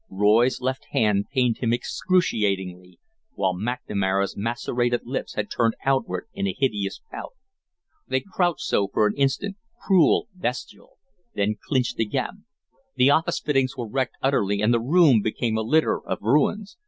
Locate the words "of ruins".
16.03-16.77